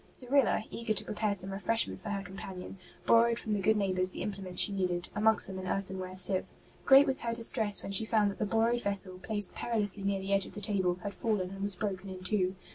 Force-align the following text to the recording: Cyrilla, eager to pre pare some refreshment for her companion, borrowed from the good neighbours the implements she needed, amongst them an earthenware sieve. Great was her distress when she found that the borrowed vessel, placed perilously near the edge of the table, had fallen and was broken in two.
Cyrilla, 0.09 0.63
eager 0.71 0.95
to 0.95 1.05
pre 1.05 1.13
pare 1.13 1.35
some 1.35 1.51
refreshment 1.51 2.01
for 2.01 2.09
her 2.09 2.23
companion, 2.23 2.79
borrowed 3.05 3.37
from 3.37 3.53
the 3.53 3.59
good 3.59 3.77
neighbours 3.77 4.09
the 4.09 4.23
implements 4.23 4.63
she 4.63 4.71
needed, 4.71 5.09
amongst 5.13 5.45
them 5.45 5.59
an 5.59 5.67
earthenware 5.67 6.15
sieve. 6.17 6.47
Great 6.85 7.05
was 7.05 7.21
her 7.21 7.35
distress 7.35 7.83
when 7.83 7.91
she 7.91 8.03
found 8.03 8.31
that 8.31 8.39
the 8.39 8.45
borrowed 8.47 8.81
vessel, 8.81 9.19
placed 9.19 9.53
perilously 9.53 10.03
near 10.03 10.19
the 10.19 10.33
edge 10.33 10.47
of 10.47 10.55
the 10.55 10.59
table, 10.59 10.95
had 11.03 11.13
fallen 11.13 11.51
and 11.51 11.61
was 11.61 11.75
broken 11.75 12.09
in 12.09 12.23
two. 12.23 12.55